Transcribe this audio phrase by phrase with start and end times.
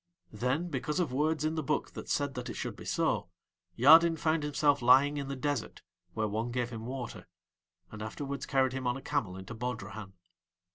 [0.33, 3.29] Then because of words in the book that said that it should be so,
[3.75, 5.83] Yadin found himself lying in the desert
[6.15, 7.27] where one gave him water,
[7.91, 10.13] and afterwards carried him on a camel into Bodrahan.